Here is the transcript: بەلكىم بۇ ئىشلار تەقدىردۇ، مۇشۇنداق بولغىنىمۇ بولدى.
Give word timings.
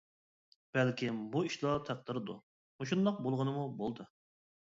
بەلكىم 0.77 1.19
بۇ 1.35 1.43
ئىشلار 1.49 1.83
تەقدىردۇ، 1.91 2.37
مۇشۇنداق 2.81 3.21
بولغىنىمۇ 3.27 3.69
بولدى. 3.85 4.09